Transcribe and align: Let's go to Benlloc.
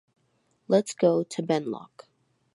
Let's 0.67 0.95
go 0.95 1.21
to 1.21 1.43
Benlloc. 1.43 2.07